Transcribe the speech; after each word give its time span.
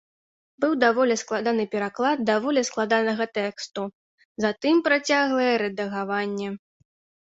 Быў 0.63 0.71
даволі 0.83 1.17
складаны 1.23 1.65
пераклад 1.75 2.25
даволі 2.31 2.65
складанага 2.71 3.31
тэксту, 3.39 3.81
затым 4.49 4.85
працяглае 4.91 5.53
рэдагаванне. 5.67 6.49